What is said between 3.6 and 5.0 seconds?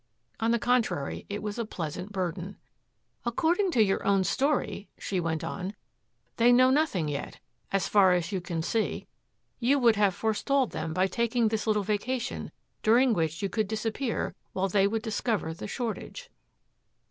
to your own story,"